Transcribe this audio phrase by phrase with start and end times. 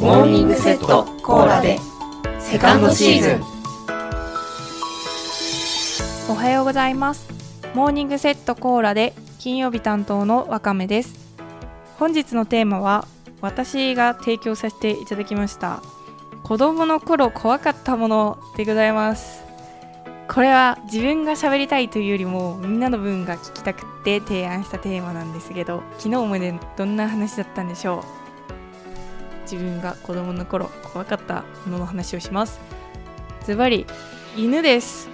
[0.00, 1.78] モーニングセットコーラで。
[2.38, 3.42] セカンドシーズン。
[6.30, 7.28] おはようございます。
[7.74, 11.36] モーニングセットコーラで金曜日担当のわかめです。
[11.98, 13.06] 本日のテーマは
[13.42, 15.82] 私が提供させていただきました
[16.44, 19.42] 子供の頃怖かったものでございます。
[20.28, 28.19] これは自分が喋りたいというよりもみんなの分が聞きたくって提案したテーマなんですけど昨日までどんな話だったんでしょう？
[29.50, 32.60] 自分が子供の頃怖かったものの話をします。
[33.44, 33.86] ズバリ
[34.36, 35.08] 犬です。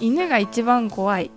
[0.00, 1.30] 犬が一番怖い。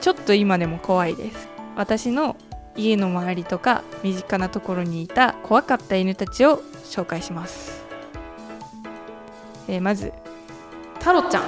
[0.00, 1.48] ちょっと今でも怖いです。
[1.76, 2.36] 私の
[2.76, 7.84] 家の周りとか身近なところにいた怖かった犬たちを紹介します、
[9.68, 10.12] えー、まず
[11.00, 11.42] タロちゃん。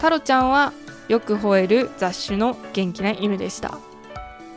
[0.00, 0.72] タロちゃんは
[1.08, 3.78] よく吠える雑種の元気な犬でした。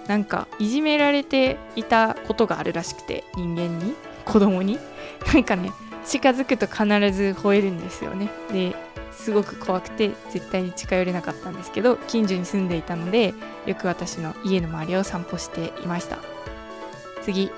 [0.08, 4.80] なんかいじめられていたことがあるらしくて人間に子供に。
[5.34, 5.72] なんかね
[6.06, 8.30] 近づくと必ず吠えるんですよね。
[8.52, 8.76] で
[9.12, 13.34] すごく怖くて絶対に近寄れなかったんですけど近所に住んでいたので
[13.66, 16.20] よく私の家の周りを散歩していました。
[17.24, 17.52] 次。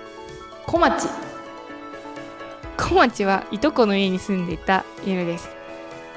[0.66, 1.08] 小町。
[2.78, 5.50] 小町はいとこの家に住んでいた犬です。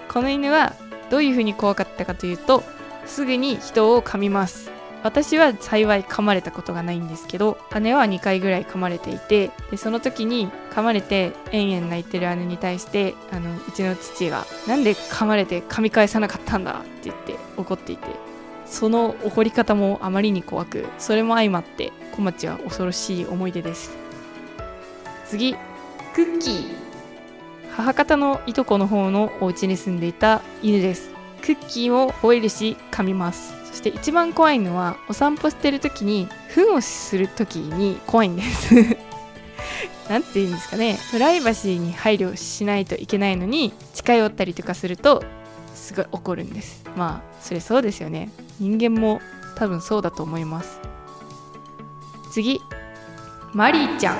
[0.08, 0.74] この犬は
[1.10, 2.62] どういうふうに怖かったかというと
[3.04, 4.71] すぐに人を噛みます。
[5.02, 18.06] 私は幸い噛まれたことがないんですけど姉は2回ぐらい噛まれていてでその時に噛まれて延々泣いてる姉に対してあのうちの父が「なんで噛まれて噛み返さなかったんだ」って言って怒っていて
[18.66, 23.90] その怒り方もあまりに怖くそれも相まって小町は恐ろしい思い出です。
[25.26, 25.54] 次。
[26.14, 26.64] クッキー。
[27.74, 31.12] 母方のいとこの方のお家に住んでいた犬です。
[31.42, 38.74] クッキーを吠えるし噛みますそして一番怖いのはお散歩してる時に糞をする時に怖いんです。
[40.08, 40.98] なんて言うんですかね。
[41.10, 45.24] プライバシーに配慮しないといけないのに近寄ったりとかすると
[45.74, 46.84] すごい怒るんです。
[46.96, 48.30] まあそれそうですよね。
[48.60, 49.22] 人間も
[49.56, 50.78] 多分そうだと思います。
[52.30, 52.60] 次。
[53.54, 54.16] マリーちゃん。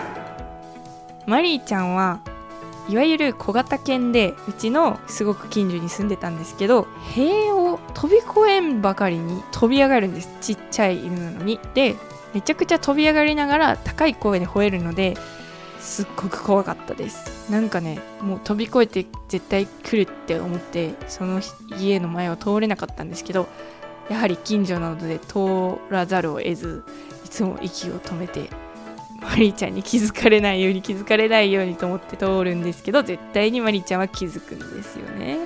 [1.27, 2.21] マリーちゃんは
[2.89, 10.31] いわゆる小型犬でうちのすごく近所に住んでたんですけど塀を飛び越えんばかりに飛び上がるんです。
[10.41, 11.61] ちっちゃい犬なのに。
[11.75, 11.97] で
[12.35, 15.17] めちゃくちゃ飛び上がりながら高い声で吠えるので
[15.81, 17.51] すっごく怖かったです。
[17.51, 21.41] なんかねもう飛び越えて絶対来るって思ってその
[21.79, 23.49] 家の前を通れなかったんですけど
[24.09, 26.85] やはり近所なので通らざるを得ず
[27.25, 28.49] いつも息を止めて
[29.21, 35.39] マリーちゃんに気づかれないように気づかれないようにと思って通るんですけど絶対にマリーちゃんは気づくんですよね。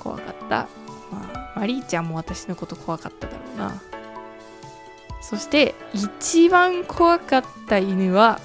[0.00, 0.68] 怖かった、
[1.10, 3.82] まあ、マリーちゃんも私のこと怖かっただろうな。
[5.20, 8.40] そして一番怖かった犬は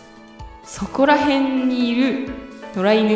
[0.64, 2.30] そこら辺にいる
[2.76, 3.14] 野良犬。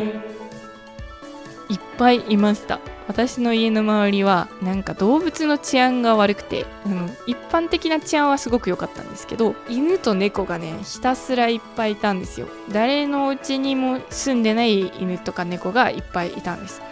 [1.69, 2.79] いっぱいいました。
[3.07, 12.47] 私の家の周りはなんか動物の治安が悪くてあの一般的な治安はすごく良かったんですけど犬と猫がねひたすらいっぱいいたんですよ。
[12.71, 16.83] 誰のうちにも住んでない犬とか猫がいっぱいいたんです。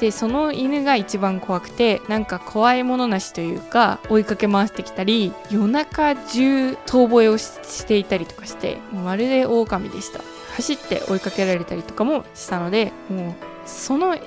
[0.00, 10.20] でその犬が一番怖くてなんか怖いものなしというか追いかけ回してきたり夜中中遠吠えをしていたりとかしてまるで狼でした。
[10.56, 13.34] 走って追いかけられたりとかもしたのでもう
[13.66, 14.18] その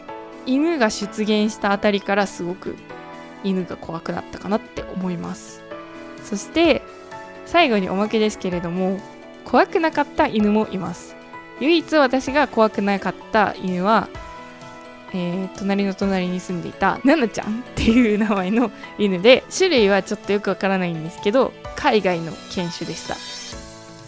[0.46, 2.76] 犬が出現したあたりからすごく
[3.44, 5.64] 犬が怖くなったかなって思います。
[6.24, 6.82] そして
[7.46, 9.00] 最後におまけですけれども
[9.44, 11.16] 怖くなかった犬もいます。
[11.60, 14.10] 唯一私が怖くなかった犬は、
[15.16, 23.16] えー、隣の隣に住んでいたナナちゃんっていう名前の犬で種類はちょっとよくわからないんですけど海外の犬種でした。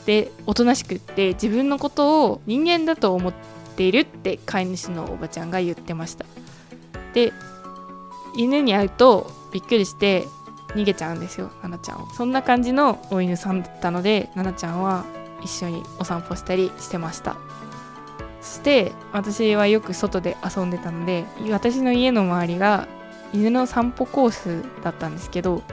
[0.06, 3.34] でおとなしくって自分のことを人間だと思っ
[3.76, 6.26] ているって飼い主のおばちゃんが言ってました。
[7.14, 7.34] で
[8.38, 10.26] 犬に会うとびっくりして
[10.70, 12.10] 逃げちゃうんですよナナちゃんを。
[12.16, 15.06] そんな感じのお犬さんだったのでナナちゃんは
[15.44, 17.38] 一緒にお散歩したりしてました。
[18.46, 22.88] して私はよく外で遊んでたので私の家の周りが
[23.34, 25.64] 犬の散歩コースだったんですけど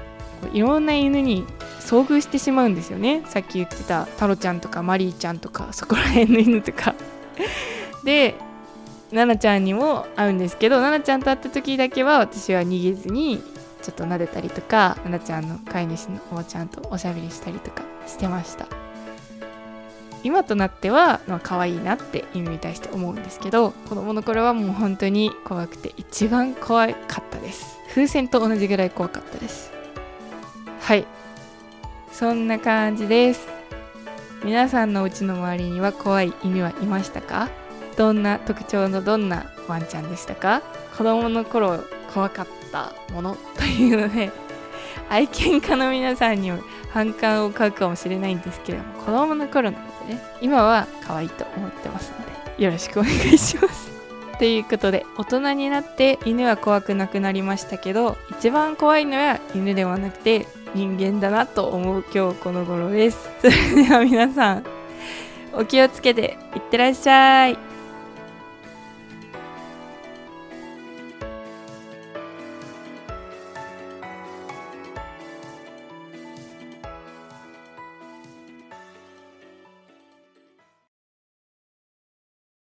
[0.52, 1.46] いろんな犬に
[1.80, 3.22] 遭遇してしまうんですよね。
[3.26, 6.94] さっき言ってたタロちゃんとかマリーちゃんとかそこら辺の犬とか。
[8.02, 8.34] で
[9.10, 13.42] 奈々ちゃんにも会うんですけど奈々ちゃんと会った時だけは私は逃げずに
[13.82, 18.81] ちょっと撫でたりとか奈々ちゃんの飼い主のおばちゃんとおしゃべりしたりとかしてました。
[20.24, 27.78] 今となっては、まあ、可愛いなって犬に対して思うんですけど子供の頃はもう本当に怖くて一番怖かったです。
[27.88, 29.72] 風船と同じぐらい怖かったです。
[30.80, 31.04] はい。
[32.10, 33.46] そんな感じです。
[34.44, 37.48] 皆さんのうちの周りには怖い犬はいましたか？
[37.96, 40.62] どんな特徴のどんなワンちゃんでしたか？
[40.96, 44.30] 子供の頃怖かったものというので
[45.12, 53.92] 愛犬家の皆さんにも反感を買うかもしれないんですけれども子供の頃なのでね今は可愛いと思ってますのでよろしくお願いします。
[54.38, 63.18] ということで大人になって犬は怖くなくなりましたけど一番怖いのは犬ではなくて人間だなと思う今日この頃です。
[63.42, 64.64] それでは皆さん
[65.52, 67.71] お気をつけていってらっしゃい。